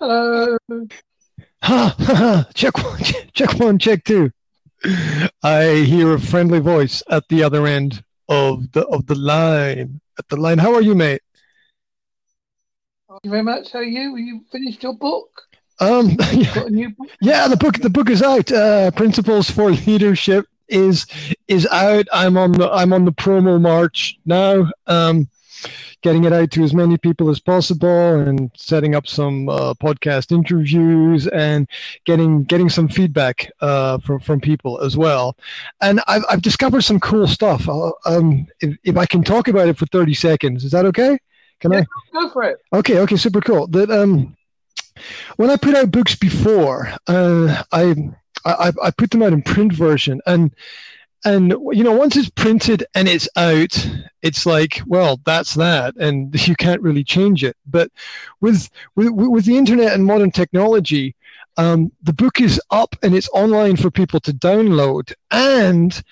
[0.00, 0.56] Hello.
[1.62, 2.48] Ha, ha, ha.
[2.54, 3.02] Check one,
[3.34, 4.30] check one, check two.
[5.42, 10.00] I hear a friendly voice at the other end of the of the line.
[10.18, 10.56] At the line.
[10.56, 11.20] How are you, mate?
[13.10, 13.72] Thank you very much.
[13.72, 14.16] How are you?
[14.16, 15.42] You finished your book?
[15.80, 16.16] Um,
[16.70, 17.10] new book?
[17.20, 18.50] yeah, the book the book is out.
[18.50, 21.06] Uh, Principles for Leadership is
[21.46, 22.06] is out.
[22.10, 24.70] I'm on the I'm on the promo march now.
[24.86, 25.28] Um,
[26.02, 30.32] getting it out to as many people as possible and setting up some uh, podcast
[30.32, 31.68] interviews and
[32.04, 35.36] getting getting some feedback uh, from from people as well.
[35.80, 37.68] And I've I've discovered some cool stuff.
[37.68, 41.18] Uh, um, if, if I can talk about it for 30 seconds, is that okay?
[41.60, 41.86] Can Yeah, I?
[42.12, 42.58] Go for it.
[42.72, 43.66] Okay, okay, super cool.
[43.68, 44.36] That um,
[45.36, 47.94] when I put out books before, uh, I,
[48.44, 50.54] I I put them out in print version, and
[51.24, 53.88] and you know once it's printed and it's out,
[54.22, 57.56] it's like well that's that, and you can't really change it.
[57.66, 57.90] But
[58.40, 61.14] with with with the internet and modern technology,
[61.56, 66.02] um, the book is up and it's online for people to download, and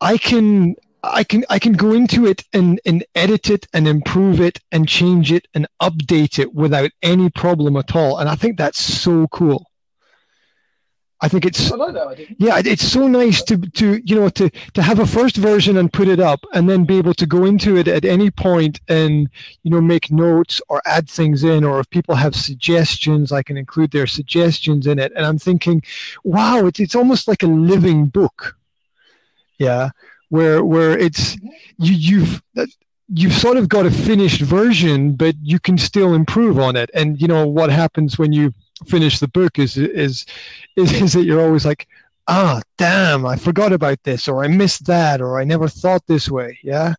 [0.00, 4.40] I can I can I can go into it and, and edit it and improve
[4.40, 8.18] it and change it and update it without any problem at all.
[8.18, 9.66] And I think that's so cool.
[11.22, 12.26] I think it's I like that idea.
[12.38, 15.90] yeah, it's so nice to to you know to to have a first version and
[15.90, 19.28] put it up and then be able to go into it at any point and
[19.62, 23.56] you know make notes or add things in or if people have suggestions I can
[23.56, 25.82] include their suggestions in it and I'm thinking
[26.22, 28.56] wow it's it's almost like a living book.
[29.58, 29.90] Yeah,
[30.28, 31.34] where where it's
[31.78, 32.68] you you've that-
[33.08, 37.22] you've sort of got a finished version but you can still improve on it and
[37.22, 38.52] you know what happens when you
[38.86, 40.26] finish the book is is
[40.76, 41.88] is, is that you're always like
[42.28, 46.28] ah damn i forgot about this or i missed that or i never thought this
[46.28, 46.94] way yeah?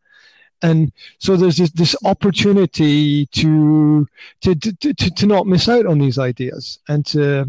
[0.61, 4.07] And so there's this, this opportunity to
[4.41, 7.45] to, to to to not miss out on these ideas and to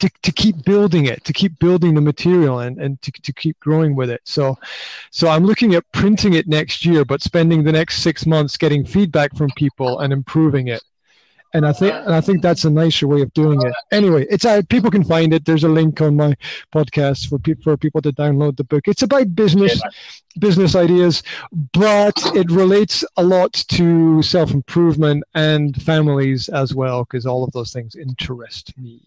[0.00, 3.58] to, to keep building it to keep building the material and, and to, to keep
[3.60, 4.20] growing with it.
[4.24, 4.58] So
[5.10, 8.84] so i'm looking at printing it next year but spending the next six months getting
[8.84, 10.82] feedback from people and improving it
[11.54, 13.72] and I think and I think that's a nicer way of doing it.
[13.92, 14.68] Anyway, it's out.
[14.68, 15.44] People can find it.
[15.44, 16.34] There's a link on my
[16.72, 18.88] podcast for people for people to download the book.
[18.88, 19.80] It's about business
[20.38, 21.22] business ideas,
[21.72, 27.52] but it relates a lot to self improvement and families as well, because all of
[27.52, 29.00] those things interest me.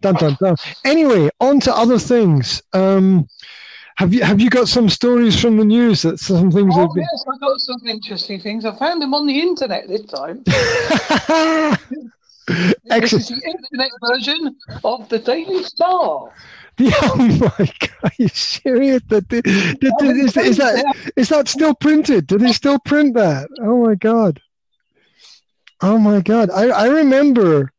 [0.00, 0.56] Dun dun dun.
[0.84, 2.62] Anyway, on to other things.
[2.72, 3.28] Um,
[4.00, 6.94] have you have you got some stories from the news that some things Oh, have
[6.94, 7.04] been?
[7.12, 8.64] yes, I got some interesting things.
[8.64, 10.42] I found them on the internet this time.
[12.84, 16.30] This is the internet version of the Daily Star.
[16.78, 17.16] Yeah, oh
[17.58, 19.02] my god, are you serious?
[19.10, 22.26] Is that is that still printed?
[22.26, 23.48] Do they still print that?
[23.60, 24.40] Oh my god.
[25.82, 26.48] Oh my god.
[26.48, 27.70] I, I remember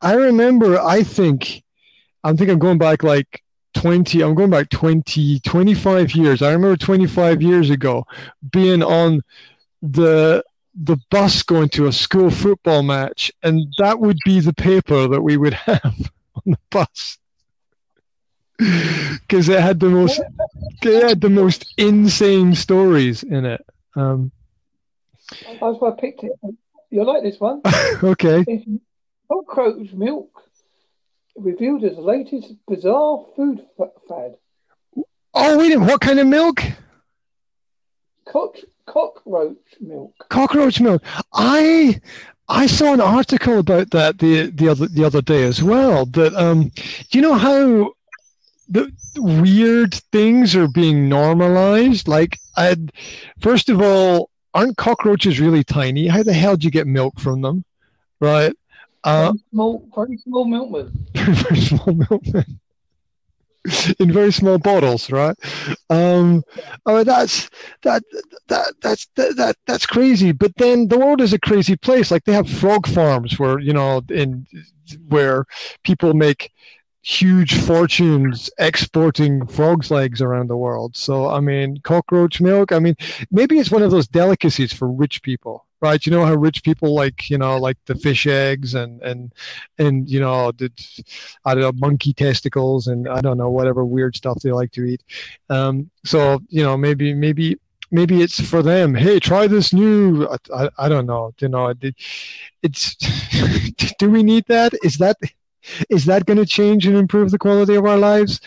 [0.00, 1.62] I remember I think
[2.24, 3.40] I think I'm going back like
[3.74, 6.42] 20 I'm going back 20 25 years.
[6.42, 8.04] I remember 25 years ago
[8.50, 9.22] being on
[9.82, 10.42] the
[10.74, 15.20] the bus going to a school football match and that would be the paper that
[15.20, 17.18] we would have on the bus
[18.58, 20.20] because it had the most
[20.82, 23.64] it had the most insane stories in it.
[23.94, 24.30] Um,
[25.60, 26.32] That's why I picked it.
[26.90, 27.62] You like this one?
[28.02, 28.66] okay, It's
[29.28, 30.42] cockroach milk
[31.44, 34.36] revealed as the latest bizarre food fa- fad.
[35.34, 36.62] oh wait, a minute, what kind of milk?
[38.26, 38.56] Cock-
[38.86, 40.14] cockroach milk.
[40.28, 41.02] Cockroach milk.
[41.32, 42.00] I
[42.48, 46.06] I saw an article about that the the other the other day as well.
[46.06, 46.70] That um,
[47.10, 47.92] do you know how
[48.68, 52.08] the weird things are being normalized?
[52.08, 52.76] Like, i
[53.40, 56.06] first of all, aren't cockroaches really tiny?
[56.06, 57.64] How the hell do you get milk from them?
[58.20, 58.52] Right.
[59.04, 61.06] Uh, Very small, very small milkman.
[61.14, 62.60] very, small milkmen
[63.98, 65.36] in very small bottles, right?
[65.90, 66.42] Um,
[66.86, 67.50] oh, that's
[67.82, 68.02] that
[68.48, 70.32] that that's that, that that's crazy.
[70.32, 72.10] But then the world is a crazy place.
[72.10, 74.46] Like they have frog farms where you know in
[75.08, 75.44] where
[75.84, 76.52] people make
[77.02, 80.96] huge fortunes exporting frogs legs around the world.
[80.96, 82.72] So I mean, cockroach milk.
[82.72, 82.94] I mean,
[83.30, 86.04] maybe it's one of those delicacies for rich people, right?
[86.04, 89.32] You know how rich people like, you know, like the fish eggs and and
[89.78, 90.70] and you know, the
[91.44, 94.84] I don't know, monkey testicles and I don't know whatever weird stuff they like to
[94.84, 95.02] eat.
[95.48, 97.58] Um, so you know, maybe maybe
[97.90, 98.94] maybe it's for them.
[98.94, 100.26] Hey, try this new.
[100.26, 101.32] I, I, I don't know.
[101.38, 101.94] You know, it,
[102.62, 102.96] it's.
[103.98, 104.72] do we need that?
[104.82, 105.16] Is that
[105.88, 108.40] is that going to change and improve the quality of our lives?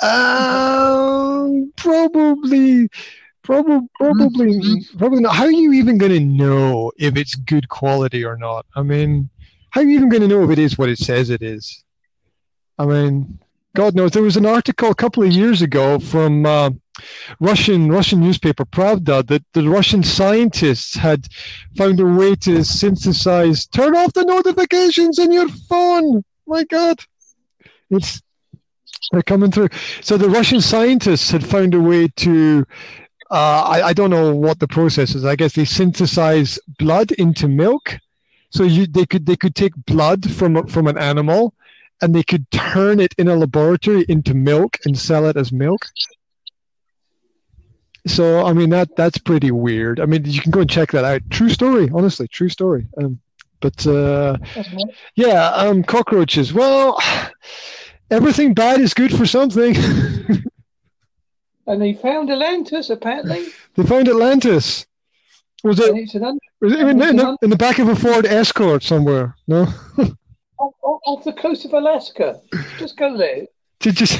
[0.00, 2.88] Um, probably,
[3.46, 5.34] probably, probably, probably not.
[5.34, 8.66] How are you even going to know if it's good quality or not?
[8.74, 9.30] I mean,
[9.70, 11.84] how are you even going to know if it is what it says it is?
[12.78, 13.38] I mean,
[13.74, 14.10] God knows.
[14.10, 16.70] There was an article a couple of years ago from uh,
[17.40, 21.26] Russian Russian newspaper Pravda that the Russian scientists had
[21.76, 23.66] found a way to synthesize.
[23.66, 26.24] Turn off the notifications in your phone.
[26.46, 27.00] My God,
[27.90, 28.22] it's
[29.12, 29.68] they're coming through.
[30.00, 32.66] So the Russian scientists had found a way to.
[33.30, 35.24] Uh, I, I don't know what the process is.
[35.24, 37.98] I guess they synthesize blood into milk.
[38.50, 41.54] So you, they could they could take blood from from an animal
[42.00, 45.86] and they could turn it in a laboratory into milk and sell it as milk.
[48.06, 49.98] So I mean that that's pretty weird.
[49.98, 51.22] I mean you can go and check that out.
[51.30, 52.86] True story, honestly, true story.
[52.96, 53.18] Um,
[53.60, 54.36] but uh,
[55.16, 56.52] yeah, um, cockroaches.
[56.52, 57.00] Well,
[58.10, 59.74] everything bad is good for something.
[61.66, 63.46] and they found Atlantis apparently.
[63.76, 64.86] They found Atlantis.
[65.62, 65.92] Was it?
[66.62, 69.36] Was it in, in, the, in the back of a Ford Escort somewhere?
[69.46, 69.66] No.
[70.58, 72.40] Oh, oh, off, the coast of Alaska.
[72.78, 73.42] Just go there.
[73.86, 74.18] To just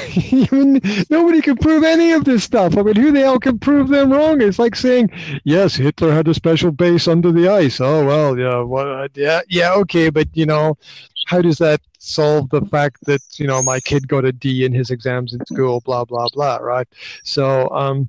[1.11, 2.77] nobody can prove any of this stuff.
[2.77, 4.41] I mean, who the hell can prove them wrong?
[4.41, 5.11] It's like saying,
[5.45, 7.81] yes, Hitler had a special base under the ice.
[7.81, 10.79] Oh well, yeah, well, yeah, yeah, okay, but you know,
[11.27, 14.73] how does that solve the fact that you know my kid got a D in
[14.73, 15.81] his exams in school?
[15.81, 16.59] Blah blah blah.
[16.59, 16.87] Right.
[17.25, 18.09] So, um,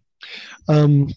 [0.70, 1.10] um,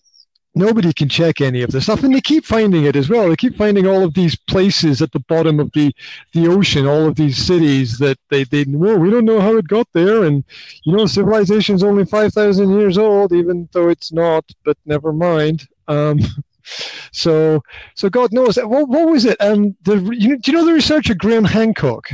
[0.55, 3.37] nobody can check any of this stuff and they keep finding it as well they
[3.37, 5.93] keep finding all of these places at the bottom of the
[6.33, 9.69] the ocean all of these cities that they they well we don't know how it
[9.69, 10.45] got there and
[10.85, 15.69] you know civilization is only 5000 years old even though it's not but never mind
[15.87, 16.19] um
[17.13, 17.63] so
[17.95, 21.15] so god knows what, what was it um the you, do you know the researcher
[21.15, 22.11] graham hancock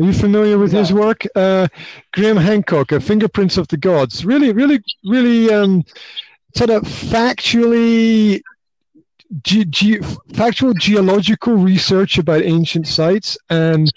[0.00, 0.80] are you familiar with yeah.
[0.80, 1.24] his work?
[1.36, 1.68] Uh,
[2.12, 4.24] Graham Hancock, uh, Fingerprints of the Gods.
[4.24, 5.84] Really, really, really um,
[6.54, 8.42] sort of factually
[9.42, 10.04] Ge- ge-
[10.34, 13.92] factual geological research about ancient sites, and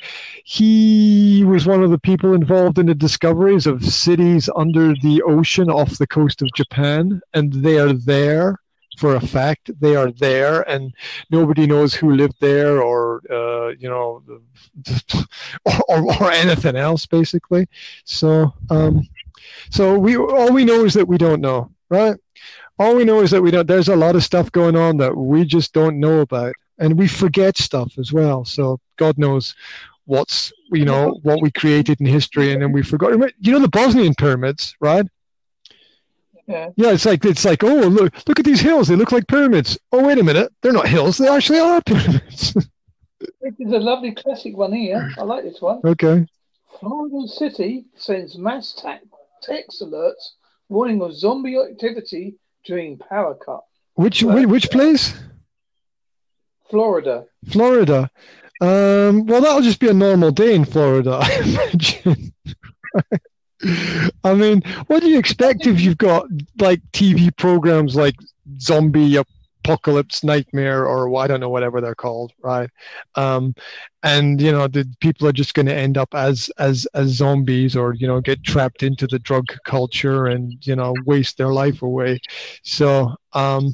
[0.45, 5.69] he was one of the people involved in the discoveries of cities under the ocean
[5.69, 8.59] off the coast of Japan, and they are there
[8.97, 9.69] for a fact.
[9.79, 10.93] They are there, and
[11.29, 14.23] nobody knows who lived there, or uh, you know,
[15.89, 17.67] or, or, anything else, basically.
[18.05, 19.07] So, um,
[19.69, 22.17] so we all we know is that we don't know, right?
[22.79, 25.15] All we know is that we don't there's a lot of stuff going on that
[25.15, 26.53] we just don't know about.
[26.79, 28.45] And we forget stuff as well.
[28.45, 29.55] So god knows
[30.05, 33.11] what's you know what we created in history and then we forgot.
[33.39, 35.05] You know the bosnian pyramids right?
[36.47, 36.69] Yeah.
[36.77, 38.87] yeah it's like it's like oh look look at these hills.
[38.87, 39.77] They look like pyramids.
[39.91, 40.53] Oh wait a minute.
[40.61, 41.17] They're not hills.
[41.17, 42.53] They actually are pyramids.
[42.53, 45.11] This is a lovely classic one here.
[45.17, 45.81] I like this one.
[45.83, 46.27] Okay.
[46.79, 48.79] Florida city sends mass
[49.41, 50.33] text alerts
[50.69, 52.35] warning of zombie activity
[52.67, 53.61] during power cut.
[53.95, 55.15] Which which, which place?
[56.69, 57.25] Florida.
[57.49, 58.11] Florida.
[58.59, 62.33] Um, well, that'll just be a normal day in Florida, I imagine.
[64.23, 66.27] I mean, what do you expect if you've got
[66.59, 68.15] like TV programs like
[68.59, 69.17] Zombie
[69.63, 72.69] apocalypse nightmare or I don't know whatever they're called, right?
[73.15, 73.53] Um,
[74.03, 77.75] and you know the people are just going to end up as as as zombies
[77.75, 81.81] or you know get trapped into the drug culture and you know waste their life
[81.81, 82.19] away.
[82.63, 83.71] So um,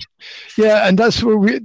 [0.57, 1.59] yeah, and that's where we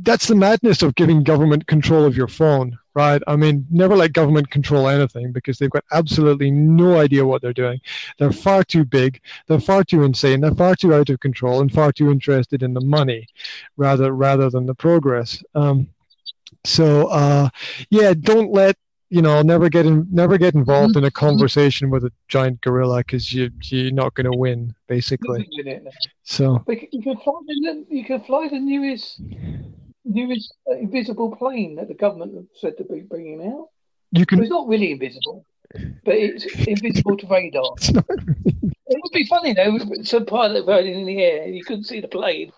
[0.00, 3.22] that's the madness of giving government control of your phone, right?
[3.28, 7.52] I mean, never let government control anything because they've got absolutely no idea what they're
[7.52, 7.80] doing.
[8.18, 11.72] They're far too big, they're far too insane, they're far too out of control, and
[11.72, 13.28] far too interested in the money
[13.76, 15.40] rather rather than the progress.
[15.54, 15.88] Um,
[16.64, 17.48] so uh,
[17.90, 18.76] yeah, don't let
[19.08, 21.04] you know never get in, never get involved mm-hmm.
[21.04, 25.48] in a conversation with a giant gorilla because you you're not going to win basically.
[26.24, 29.20] So you can fly the you can fly the newest
[30.04, 33.68] newest invisible plane that the government said to be bringing out.
[34.12, 34.40] You can.
[34.40, 37.74] it's not really invisible, but it's invisible to radar.
[38.88, 42.06] It would be funny though, some pilot riding in the air, you couldn't see the
[42.06, 42.52] plane.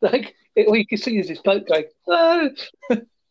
[0.00, 2.48] Like, it, all you could see is this boat going, "Oh,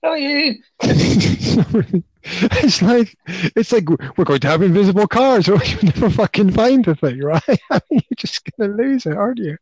[0.03, 0.61] how are you?"
[2.63, 6.85] it's like it's like we're going to have invisible cars, or you never fucking find
[6.85, 7.41] the thing, right?
[7.69, 9.57] I mean, you're just gonna lose it, aren't you?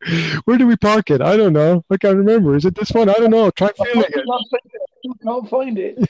[0.45, 1.21] Where do we park it?
[1.21, 1.83] I don't know.
[1.89, 2.55] I can't remember.
[2.55, 3.09] Is it this one?
[3.09, 3.49] I don't know.
[3.51, 4.25] Try feeling it.
[5.03, 6.09] you Can't find it.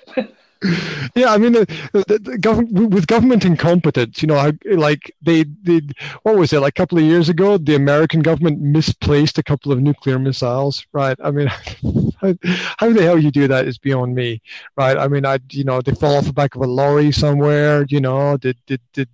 [1.16, 5.82] Yeah, I mean, the, the, the with government incompetence, you know, like they, they,
[6.22, 6.60] what was it?
[6.60, 10.86] Like a couple of years ago, the American government misplaced a couple of nuclear missiles,
[10.94, 11.18] right?
[11.24, 11.48] I mean,
[12.22, 12.36] how,
[12.78, 14.42] how the hell you do that is beyond me,
[14.78, 14.98] right?
[14.98, 18.00] I mean, I, you know, they fall off the back of a lorry somewhere, you
[18.00, 19.10] know, did, did, did,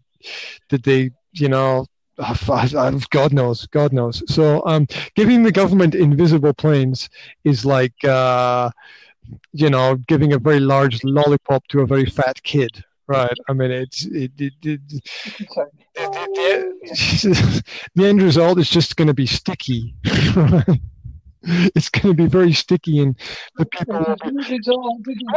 [0.68, 1.86] did they, you know,
[2.18, 4.24] God knows, God knows.
[4.28, 7.10] So, um, giving the government invisible planes
[7.44, 8.72] is like, uh,
[9.54, 13.38] you know, giving a very large lollipop to a very fat kid, right?
[13.50, 15.02] I mean, it's it, it, it, the,
[15.96, 17.64] the,
[17.96, 19.96] the, end result is just going to be sticky.
[21.76, 23.16] it's going to be very sticky, and
[23.58, 23.96] the people.
[23.96, 24.18] What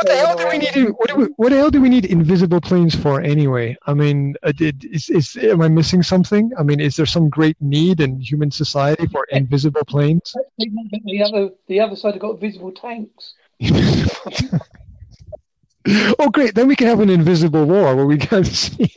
[0.06, 0.90] the hell do we need?
[0.96, 3.76] What, do we, what the hell do we need invisible planes for anyway?
[3.86, 6.50] I mean, uh, is, is am I missing something?
[6.58, 10.34] I mean, is there some great need in human society for invisible planes?
[10.58, 13.34] The other, the other side have got visible tanks.
[16.18, 16.54] oh, great!
[16.54, 18.92] Then we can have an invisible war where we can't see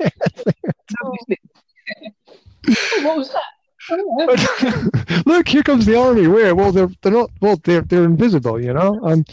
[3.02, 3.42] what was that?
[5.26, 6.28] Look, here comes the army.
[6.28, 6.56] Where?
[6.56, 7.32] Well, they're they're not.
[7.42, 9.00] Well, they're they're invisible, you know.
[9.04, 9.26] Um,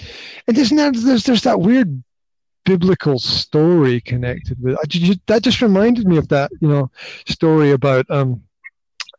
[0.46, 2.02] and there's not there's there's that weird
[2.64, 5.20] biblical story connected with it.
[5.26, 5.42] that.
[5.42, 6.90] Just reminded me of that, you know,
[7.28, 8.42] story about um.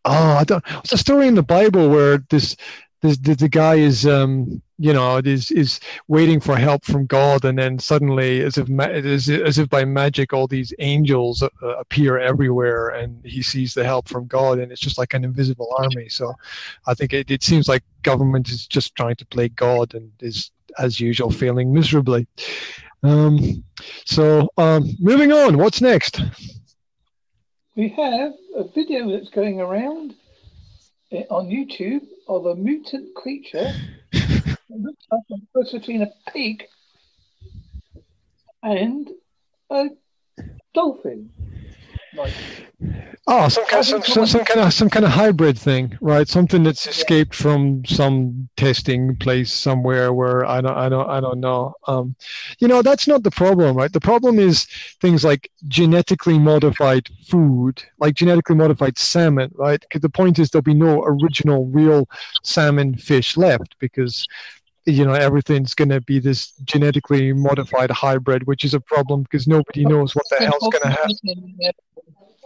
[0.03, 0.63] Oh, I don't.
[0.83, 2.55] It's a story in the Bible where this
[3.01, 7.45] this the, the guy is um you know is is waiting for help from God,
[7.45, 12.17] and then suddenly, as if as, as if by magic, all these angels uh, appear
[12.17, 16.09] everywhere, and he sees the help from God, and it's just like an invisible army.
[16.09, 16.33] So,
[16.87, 20.51] I think it, it seems like government is just trying to play God and is,
[20.79, 22.27] as usual, failing miserably.
[23.03, 23.63] Um,
[24.05, 25.57] so, um, moving on.
[25.57, 26.21] What's next?
[27.75, 30.15] We have a video that's going around
[31.29, 33.73] on YouTube of a mutant creature
[34.11, 36.63] that looks like a cross between a pig
[38.63, 39.09] and
[39.69, 39.87] a
[40.73, 41.29] dolphin.
[42.13, 42.33] Like,
[43.27, 46.27] oh, some kind, of, some, some, some, kind of some kind of hybrid thing, right?
[46.27, 47.43] Something that's escaped yeah.
[47.43, 51.73] from some testing place somewhere where I don't, I don't, I don't know.
[51.87, 52.15] Um,
[52.59, 53.91] you know, that's not the problem, right?
[53.93, 54.65] The problem is
[54.99, 59.79] things like genetically modified food, like genetically modified salmon, right?
[59.79, 62.09] Because the point is there'll be no original, real
[62.43, 64.27] salmon fish left because
[64.85, 69.47] you know everything's going to be this genetically modified hybrid which is a problem because
[69.47, 71.73] nobody knows what the hell's going to happen.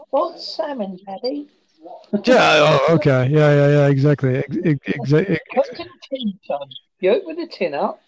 [0.09, 1.47] what's salmon daddy.
[2.25, 3.27] Yeah oh, okay.
[3.29, 4.43] Yeah yeah yeah exactly.
[4.63, 5.39] Exactly
[6.99, 8.01] you open the tin up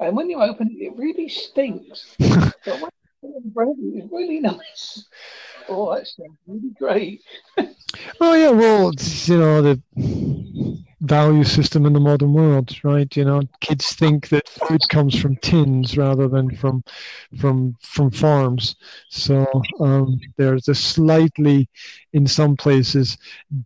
[0.00, 2.16] and when you open it it really stinks.
[2.64, 2.90] But when
[3.22, 5.04] it's really nice.
[5.68, 7.22] Oh that sounds really great.
[8.20, 8.92] Oh yeah well
[9.24, 13.14] you know the value system in the modern world, right?
[13.16, 16.82] You know, kids think that food comes from tins rather than from
[17.38, 18.76] from from farms.
[19.10, 19.46] So
[19.80, 21.68] um, there's a slightly,
[22.12, 23.18] in some places,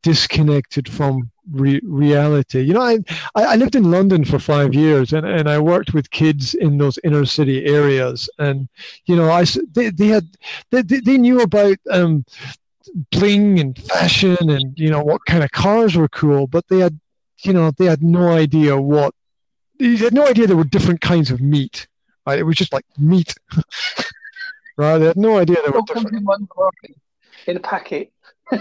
[0.03, 2.63] disconnected from re- reality.
[2.63, 2.99] You know, I
[3.35, 6.99] I lived in London for five years, and, and I worked with kids in those
[7.05, 8.69] inner city areas, and
[9.07, 10.27] you know, I they, they had
[10.71, 12.25] they, they knew about um,
[13.13, 16.99] bling and fashion and you know what kind of cars were cool but they had
[17.45, 19.15] you know, they had no idea what,
[19.79, 21.87] they had no idea there were different kinds of meat.
[22.27, 22.39] Right?
[22.39, 23.35] It was just like meat.
[24.77, 24.99] right?
[24.99, 26.29] They had no idea there were different.
[27.47, 28.13] In a packet.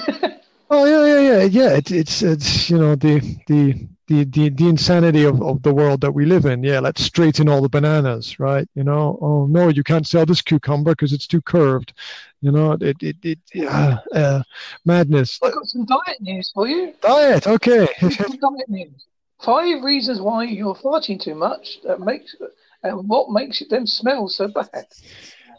[0.70, 1.76] oh yeah, yeah, yeah, yeah.
[1.76, 6.02] It, it's it's you know the the the, the, the insanity of, of the world
[6.02, 6.64] that we live in.
[6.64, 8.68] Yeah, let's straighten all the bananas, right?
[8.74, 11.94] You know, oh no, you can't sell this cucumber because it's too curved.
[12.42, 14.42] You know, it it, it yeah, uh,
[14.84, 15.40] madness.
[15.44, 16.94] I've got some diet news for you.
[17.02, 17.88] Diet, okay.
[18.02, 19.06] diet news.
[19.42, 22.36] Five reasons why you're farting too much that makes
[22.82, 24.88] and what makes them smell so bad.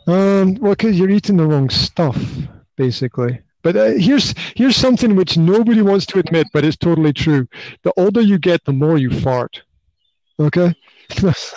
[0.06, 2.18] Um, well, because you're eating the wrong stuff,
[2.76, 3.40] basically.
[3.62, 7.46] But uh, here's here's something which nobody wants to admit, but it's totally true.
[7.82, 9.62] The older you get, the more you fart.
[10.38, 10.74] Okay.
[11.20, 11.52] that's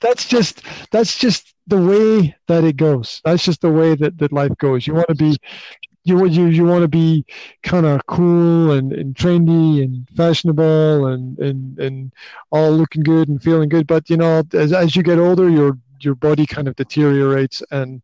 [0.00, 3.20] that's just that's just the way that it goes.
[3.24, 4.86] That's just the way that, that life goes.
[4.86, 5.36] You want to be
[6.06, 7.24] you you you want to be
[7.62, 12.12] kind of cool and, and trendy and fashionable and, and and
[12.50, 13.86] all looking good and feeling good.
[13.86, 18.02] But you know, as as you get older, your your body kind of deteriorates and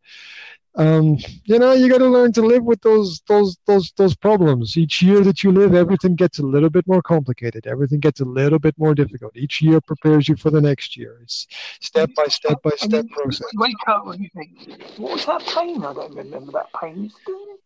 [0.76, 4.76] um, you know, you got to learn to live with those those those those problems.
[4.76, 7.66] Each year that you live, everything gets a little bit more complicated.
[7.66, 9.36] Everything gets a little bit more difficult.
[9.36, 11.18] Each year prepares you for the next year.
[11.22, 11.46] It's
[11.80, 13.46] step by step by step process.
[13.56, 15.84] Wake up and you think, what was that pain?
[15.84, 17.12] I don't remember that pain.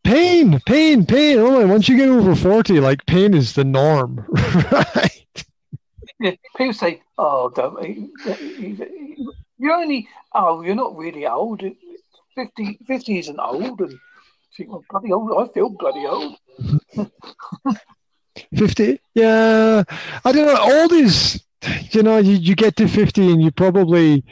[0.02, 1.38] Pain, pain, pain.
[1.38, 1.64] Oh my!
[1.64, 4.24] Once you get over forty, like pain is the norm,
[4.72, 5.44] right?
[6.18, 8.10] Yeah, people say, "Oh, don't,
[9.58, 11.62] you're only oh, you're not really old."
[12.36, 13.98] 50, 50 isn't old, and
[14.56, 15.48] think, well, bloody old.
[15.48, 16.36] I feel bloody old.
[18.56, 19.00] 50?
[19.14, 19.82] Yeah.
[20.24, 20.80] I don't know.
[20.80, 21.42] Old is,
[21.90, 24.24] you know, you, you get to 50 and you probably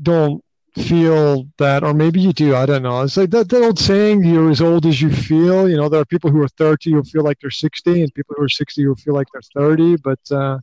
[0.00, 0.42] don't
[0.76, 2.54] feel that, or maybe you do.
[2.54, 3.02] I don't know.
[3.02, 5.68] It's like that, that old saying, you're as old as you feel.
[5.68, 8.36] You know, there are people who are 30 who feel like they're 60, and people
[8.38, 9.96] who are 60 who feel like they're 30.
[9.96, 10.58] But uh,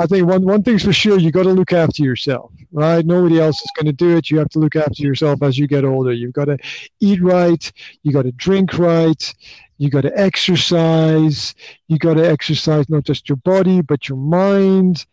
[0.00, 3.04] I think one one thing's for sure, you got to look after yourself, right?
[3.04, 4.30] Nobody else is going to do it.
[4.30, 6.10] You have to look after yourself as you get older.
[6.10, 6.56] You've got to
[7.00, 7.70] eat right.
[8.02, 9.34] You got to drink right.
[9.76, 11.54] You got to exercise.
[11.88, 15.04] You got to exercise not just your body but your mind,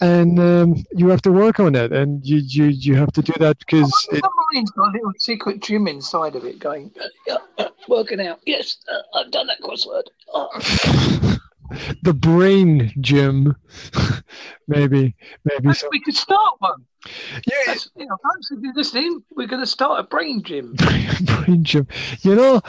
[0.00, 1.92] and um, you have to work on it.
[1.92, 5.60] And you you you have to do that because it, mind's got a little secret
[5.60, 6.92] gym inside of it, going
[7.88, 8.38] working out.
[8.46, 10.04] Yes, uh, I've done that crossword.
[10.32, 11.36] Oh.
[12.02, 13.56] the brain gym,
[14.68, 15.72] maybe, maybe.
[15.74, 15.88] So.
[15.90, 16.84] We could start one.
[17.46, 19.22] Yeah, you know, thanks for listening.
[19.34, 20.74] We're going to start a brain gym.
[21.24, 21.86] brain gym.
[22.22, 22.60] You know,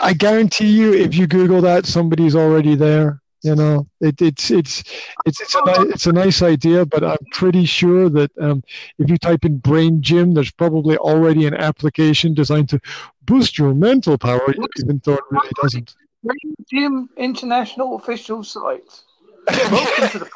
[0.00, 3.20] I guarantee you, if you Google that, somebody's already there.
[3.42, 4.84] You know, it, it's it's
[5.24, 8.62] it's it's a it's a nice idea, but I'm pretty sure that um,
[8.98, 12.80] if you type in brain gym, there's probably already an application designed to
[13.22, 15.94] boost your mental power, even though it really doesn't.
[16.22, 19.02] Brain Gym International official site.
[19.48, 20.30] Welcome to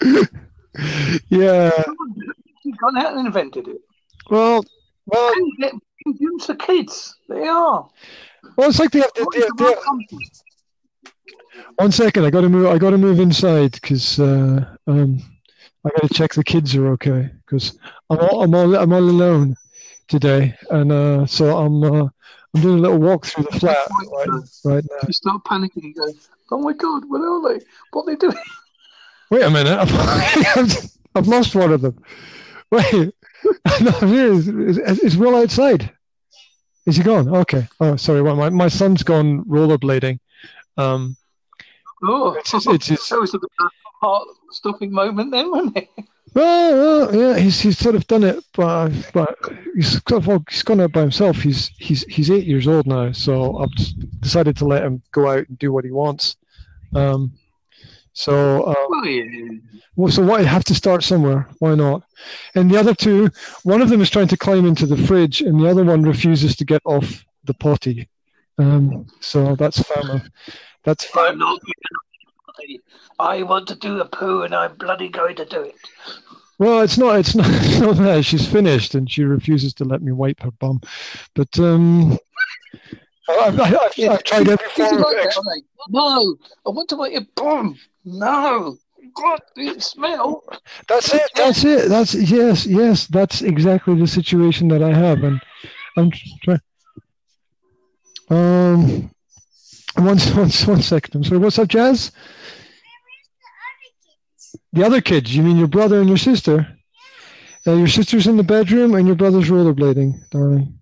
[0.00, 0.28] the.
[1.30, 1.70] yeah.
[2.64, 3.80] You've gone out and invented it.
[4.30, 4.64] Well,
[5.06, 5.32] well.
[5.60, 7.16] And gyms for kids.
[7.28, 7.88] They are.
[8.56, 9.10] Well, it's like they have.
[9.14, 9.78] They, they, they have
[11.76, 12.66] one second, I got to move.
[12.66, 15.20] I got to move inside because uh, um,
[15.84, 17.78] I got to check the kids are okay because
[18.10, 19.56] I'm all, I'm all I'm all alone
[20.08, 22.08] today, and uh, so I'm uh,
[22.54, 23.76] I'm doing a little walk through the flat
[24.12, 24.28] right,
[24.64, 25.06] right now.
[25.06, 25.82] You start panicking.
[25.82, 26.12] You go,
[26.52, 27.64] "Oh my god, where are they?
[27.92, 28.36] What are they doing?"
[29.30, 29.76] Wait a minute!
[29.76, 31.98] I've, I've lost one of them.
[32.70, 33.12] Wait,
[33.80, 34.48] no, is.
[34.48, 35.90] Is Will outside?
[36.86, 37.28] Is he gone?
[37.28, 37.66] Okay.
[37.80, 38.22] Oh, sorry.
[38.22, 40.18] Well, my my son's gone rollerblading.
[40.76, 41.16] Um,
[42.02, 43.38] oh, it's, it's, it's, that was a
[44.00, 45.88] heart stopping moment then, wasn't it?
[46.34, 49.38] Well, well, yeah, he's he's sort of done it, but but
[49.74, 51.36] he's well, he's gone out by himself.
[51.36, 53.70] He's he's he's eight years old now, so I've
[54.20, 56.36] decided to let him go out and do what he wants.
[56.94, 57.32] Um,
[58.14, 59.58] so, uh, oh, yeah.
[59.96, 61.48] well, so why have to start somewhere?
[61.58, 62.02] Why not?
[62.54, 63.28] And the other two,
[63.64, 66.54] one of them is trying to climb into the fridge, and the other one refuses
[66.56, 68.08] to get off the potty.
[68.58, 70.22] Um, so that's family.
[70.84, 71.40] That's I'm.
[73.18, 75.76] I want to do a poo, and I'm bloody going to do it.
[76.58, 77.18] Well, it's not.
[77.18, 77.46] It's not.
[77.48, 80.80] It's not that she's finished, and she refuses to let me wipe her bum.
[81.34, 82.18] But um,
[83.28, 84.12] I've, I've, yeah.
[84.12, 86.36] I've tried every form like No,
[86.66, 87.76] I want to wipe your bum.
[88.04, 88.76] No,
[89.14, 90.44] God, the smell.
[90.88, 91.22] That's it.
[91.34, 91.88] That's it.
[91.88, 93.06] That's yes, yes.
[93.06, 95.40] That's exactly the situation that I have, and
[95.96, 96.10] I'm
[96.42, 96.60] trying.
[98.30, 99.10] Um,
[99.96, 101.14] one, one, one second.
[101.14, 101.38] I'm sorry.
[101.38, 102.12] What's up, Jazz?
[104.74, 105.34] The other kids.
[105.34, 106.66] You mean your brother and your sister?
[107.64, 110.80] Uh, your sister's in the bedroom and your brother's rollerblading, darling.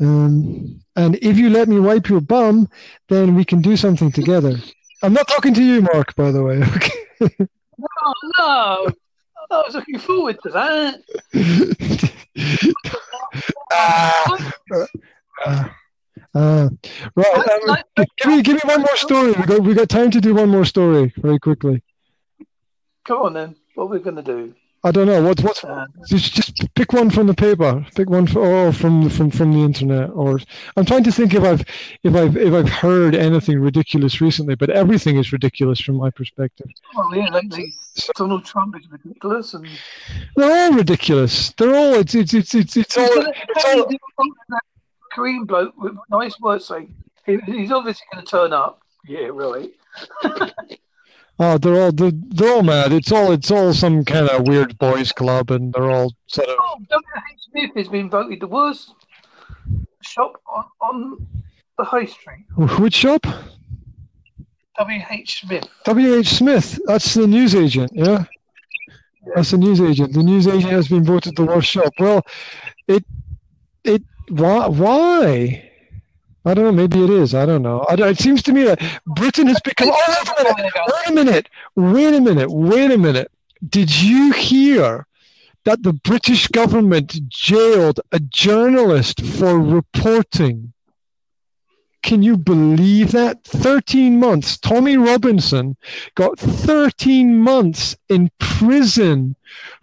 [0.00, 2.68] Um, and if you let me wipe your bum,
[3.08, 4.56] then we can do something together.
[5.02, 6.62] I'm not talking to you, Mark, by the way.
[7.18, 7.48] Okay.
[7.78, 8.90] no, no.
[9.50, 11.00] I was looking forward to that.
[13.70, 14.38] uh,
[15.46, 15.68] uh,
[16.34, 16.68] uh,
[17.14, 17.78] right.
[17.96, 19.32] Um, give me, give me one more story.
[19.32, 21.82] We got, we got time to do one more story very quickly.
[23.06, 23.56] Come on then.
[23.74, 24.54] What are we going to do?
[24.84, 25.22] I don't know.
[25.22, 25.64] What what?
[25.64, 27.84] Uh, just just pick one from the paper.
[27.96, 30.10] Pick one for, or from from from the internet.
[30.10, 30.38] Or
[30.76, 31.64] I'm trying to think if I've
[32.04, 34.54] if I've if I've heard anything ridiculous recently.
[34.54, 36.68] But everything is ridiculous from my perspective.
[36.94, 39.66] Oh yeah, like the, so, Donald Trump is ridiculous, and
[40.36, 41.50] they're all ridiculous.
[41.52, 41.94] They're all.
[41.94, 43.26] It's it's it's it's, it's all.
[43.48, 43.88] It's all
[45.10, 48.82] Korean bloke with nice words saying he's obviously going to turn up.
[49.04, 49.72] Yeah, really.
[51.38, 52.92] Oh, they're all they're, they're, all mad.
[52.92, 56.56] It's all it's all some kind of weird boys club, and they're all sort of.
[56.58, 57.06] Oh, W.
[57.32, 57.40] H.
[57.50, 58.94] Smith has been voted the worst
[60.00, 61.26] shop on, on
[61.76, 62.46] the high street.
[62.56, 63.26] Which shop?
[64.78, 65.02] W.
[65.10, 65.40] H.
[65.40, 65.64] Smith.
[65.84, 66.14] W.
[66.14, 66.28] H.
[66.28, 66.78] Smith.
[66.86, 67.92] That's the news agent.
[67.94, 68.04] Yeah?
[68.04, 68.24] yeah.
[69.34, 70.14] That's the news agent.
[70.14, 71.92] The news agent has been voted the worst shop.
[71.98, 72.22] Well,
[72.88, 73.04] it
[73.84, 75.65] it why why
[76.46, 76.72] I don't know.
[76.72, 77.34] Maybe it is.
[77.34, 77.80] I don't know.
[77.88, 79.90] I, it seems to me that Britain has become.
[79.92, 80.72] Oh, wait a minute!
[80.86, 81.48] Wait a minute!
[81.74, 82.50] Wait a minute!
[82.50, 83.32] Wait a minute!
[83.68, 85.08] Did you hear
[85.64, 90.72] that the British government jailed a journalist for reporting?
[92.04, 93.42] Can you believe that?
[93.42, 94.56] 13 months.
[94.58, 95.76] Tommy Robinson
[96.14, 99.34] got 13 months in prison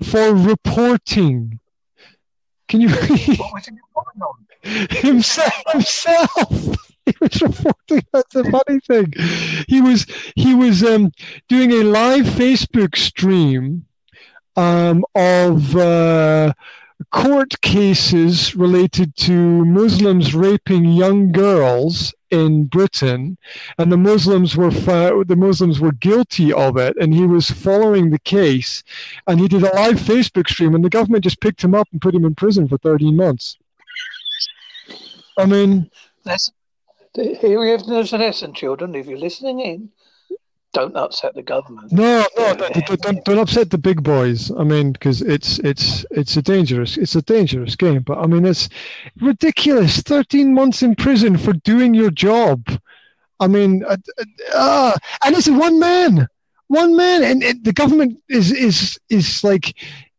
[0.01, 1.59] for reporting.
[2.69, 2.87] Can you?
[4.63, 9.11] himself himself he was reporting that's the funny thing
[9.67, 11.11] he was he was um,
[11.49, 13.85] doing a live facebook stream
[14.55, 16.53] um, of uh,
[17.11, 23.37] court cases related to Muslims raping young girls in Britain,
[23.77, 28.19] and the Muslims were the Muslims were guilty of it, and he was following the
[28.19, 28.83] case,
[29.27, 32.01] and he did a live Facebook stream, and the government just picked him up and
[32.01, 33.57] put him in prison for 13 months.
[35.37, 35.89] I mean,
[36.23, 36.51] that's
[37.15, 38.95] here we have there's a lesson, children.
[38.95, 39.89] If you're listening in,
[40.73, 41.91] don't upset the government.
[41.91, 44.51] No, no, don't, don't, don't upset the big boys.
[44.51, 48.01] I mean, because it's it's it's a dangerous it's a dangerous game.
[48.01, 48.69] But I mean, it's
[49.21, 50.01] ridiculous.
[50.01, 52.67] Thirteen months in prison for doing your job.
[53.39, 53.97] I mean, uh,
[54.53, 56.27] uh, and it's one man,
[56.67, 59.75] one man, and it, the government is is is like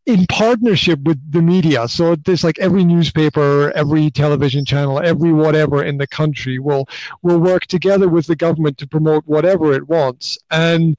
[0.06, 1.88] in partnership with the media.
[1.88, 6.86] So there's like every newspaper, every television channel, every whatever in the country will
[7.22, 10.38] will work together with the government to promote whatever it wants.
[10.50, 10.96] And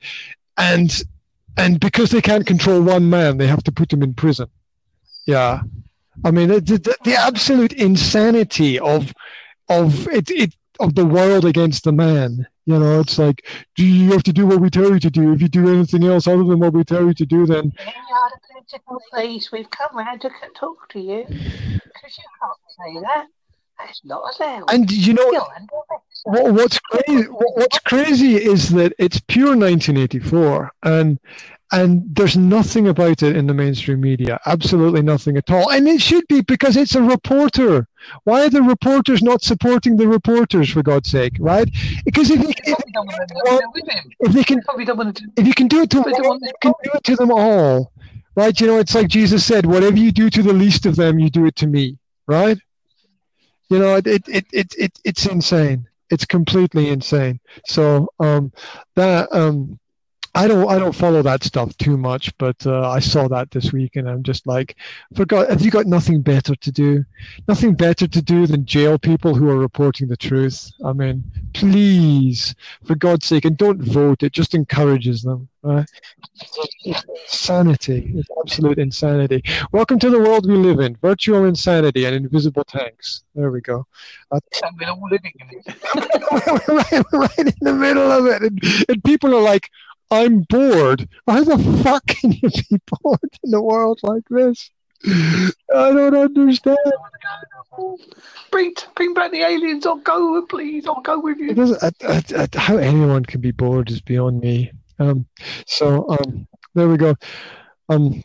[0.57, 1.03] and
[1.57, 4.47] and because they can't control one man, they have to put him in prison.
[5.25, 5.61] Yeah,
[6.23, 9.13] I mean the, the, the absolute insanity of
[9.69, 12.47] of it, it of the world against the man.
[12.65, 15.33] You know, it's like, do you have to do what we tell you to do?
[15.33, 17.71] If you do anything else other than what we tell you to do, then.
[19.11, 21.25] Please, we've come round to talk to you.
[21.27, 22.59] Because you can't
[22.95, 23.27] say that.
[23.77, 24.71] That's not allowed.
[24.71, 25.29] And you know,
[26.23, 27.23] what, what's crazy?
[27.23, 31.19] What's crazy is that it's pure 1984, and
[31.71, 34.39] and there's nothing about it in the mainstream media.
[34.45, 35.69] Absolutely nothing at all.
[35.71, 37.87] And it should be because it's a reporter.
[38.23, 41.67] Why are the reporters not supporting the reporters for god's sake right?
[42.05, 42.77] Because if, you, if,
[44.19, 44.61] if they can
[45.35, 47.91] if you can do it to all, you can do it to them all
[48.35, 48.59] right?
[48.59, 51.29] You know it's like jesus said whatever you do to the least of them you
[51.29, 51.97] do it to me.
[52.27, 52.57] Right?
[53.69, 55.87] You know it it it, it, it it's insane.
[56.09, 57.39] It's completely insane.
[57.65, 58.51] So um
[58.95, 59.79] that um
[60.35, 63.71] I don't I don't follow that stuff too much, but uh, I saw that this
[63.71, 64.75] week, and I'm just like,
[65.15, 67.05] for God, have you got nothing better to do?
[67.47, 70.69] Nothing better to do than jail people who are reporting the truth.
[70.83, 74.23] I mean, please, for God's sake, and don't vote.
[74.23, 75.47] It just encourages them.
[75.63, 75.89] Right?
[76.83, 78.13] insanity.
[78.15, 79.41] It's absolute insanity.
[79.71, 80.95] Welcome to the world we live in.
[80.97, 83.23] Virtual insanity and invisible tanks.
[83.33, 83.87] There we go.
[84.31, 84.39] Uh,
[84.79, 86.67] we're all living in it.
[86.67, 89.71] right, right in the middle of it, and, and people are like
[90.11, 91.09] I'm bored.
[91.27, 94.69] How the fuck can you be bored in a world like this?
[95.07, 96.77] I don't understand.
[98.51, 99.85] Bring, bring back the aliens.
[99.85, 100.87] I'll go, please.
[100.87, 101.77] I'll go with you.
[101.81, 104.71] I, I, I, how anyone can be bored is beyond me.
[104.99, 105.25] Um,
[105.67, 107.15] so um, there we go.
[107.89, 108.23] Um,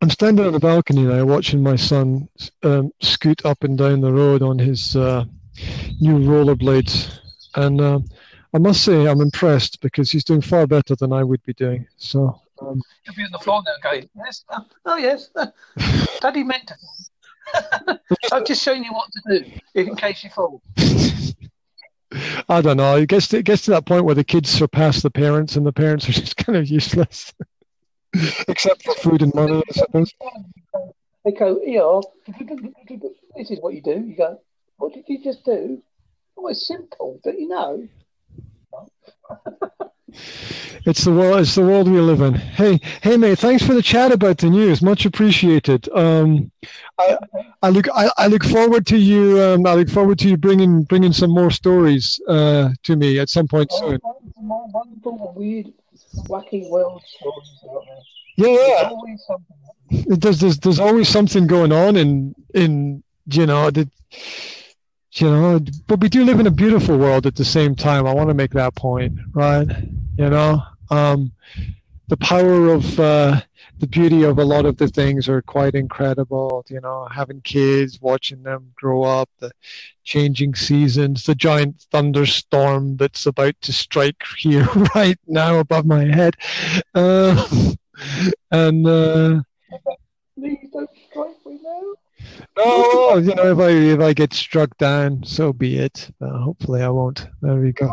[0.00, 2.28] I'm standing on the balcony now, watching my son
[2.62, 5.24] um, scoot up and down the road on his uh,
[6.00, 7.18] new rollerblades,
[7.56, 7.80] and.
[7.80, 8.00] Uh,
[8.52, 11.86] I must say I'm impressed because he's doing far better than I would be doing.
[11.96, 14.44] So um, you'll be on the floor now, going, yes,
[14.84, 15.30] oh, yes,
[16.20, 18.00] Daddy meant to.
[18.32, 20.62] I've just shown you what to do in case you fall.
[22.48, 22.96] I don't know.
[22.96, 25.64] It gets to, it gets to that point where the kids surpass the parents, and
[25.64, 27.32] the parents are just kind of useless,
[28.48, 30.12] except for food and money, I suppose.
[31.24, 32.00] They go, yeah,
[33.36, 34.04] this is what you do.
[34.04, 34.40] You go,
[34.78, 35.80] what did you just do?
[36.36, 37.88] Oh, it's simple, but you know
[40.86, 41.40] it's the world.
[41.40, 42.34] It's the world we live in.
[42.34, 43.38] Hey, hey, mate.
[43.38, 44.82] Thanks for the chat about the news.
[44.82, 45.88] Much appreciated.
[45.94, 46.50] Um,
[46.98, 47.18] I,
[47.62, 49.40] I look, I, I, look forward to you.
[49.40, 53.28] Um, I look forward to you bringing bringing some more stories uh, to me at
[53.28, 53.98] some point soon.
[54.36, 55.72] Wonderful, weird,
[56.28, 57.48] wacky world stories.
[58.36, 58.90] Yeah,
[59.90, 60.06] yeah.
[60.06, 63.88] There's, there's there's always something going on in in you know the
[65.12, 68.06] you know but we do live in a beautiful world at the same time.
[68.06, 69.66] I want to make that point right?
[70.16, 70.62] You know?
[70.90, 71.32] Um,
[72.08, 73.40] the power of uh,
[73.78, 78.00] the beauty of a lot of the things are quite incredible you know having kids
[78.00, 79.50] watching them grow up the
[80.02, 86.34] changing seasons the giant thunderstorm that's about to strike here right now above my head.
[86.94, 87.46] Uh,
[88.50, 89.40] and uh,
[90.34, 91.82] please don't strike me now
[92.56, 96.10] Oh, you know, if I if I get struck down, so be it.
[96.20, 97.26] Uh, hopefully, I won't.
[97.42, 97.92] There we go.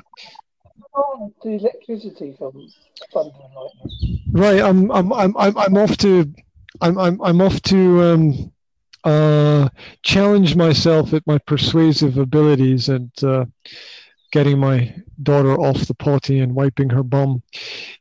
[0.96, 2.70] Oh, the electricity from
[3.14, 4.22] thunder and lightning.
[4.32, 6.34] Right, I'm I'm I'm I'm I'm off to
[6.82, 8.52] I'm I'm I'm off to um
[9.04, 9.70] uh
[10.02, 13.46] challenge myself at my persuasive abilities and uh
[14.32, 17.42] getting my daughter off the potty and wiping her bum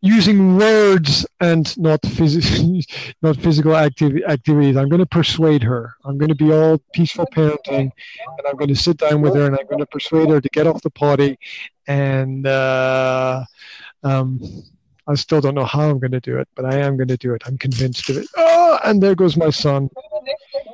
[0.01, 4.77] using words and not, phys- not physical activ- activities.
[4.77, 5.95] I'm going to persuade her.
[6.05, 9.47] I'm going to be all peaceful parenting and I'm going to sit down with her
[9.47, 11.39] and I'm going to persuade her to get off the potty.
[11.89, 13.45] And uh,
[14.03, 14.41] um,
[15.09, 17.17] I still don't know how I'm going to do it, but I am going to
[17.17, 17.43] do it.
[17.47, 18.27] I'm convinced of it.
[18.37, 19.89] Oh, and there goes my son.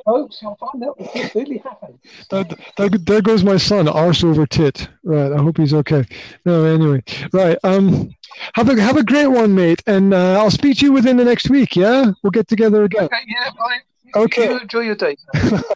[0.04, 0.40] Folks.
[0.42, 0.98] You'll find out
[1.34, 1.98] really happened.
[2.30, 4.88] That, that, there goes my son, arse over tit.
[5.04, 5.32] Right.
[5.32, 6.04] I hope he's okay.
[6.44, 7.02] No, anyway.
[7.32, 7.58] Right.
[7.64, 8.14] Um,
[8.54, 11.24] have a have a great one, mate, and uh, I'll speak to you within the
[11.24, 11.76] next week.
[11.76, 13.04] Yeah, we'll get together again.
[13.04, 13.16] Okay.
[13.26, 13.50] Yeah.
[13.58, 13.78] Bye.
[14.14, 14.44] Okay.
[14.50, 15.16] You enjoy your day.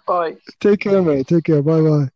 [0.07, 0.37] bye.
[0.61, 1.27] Take care, mate.
[1.27, 1.63] Take care.
[1.63, 2.09] Bye bye.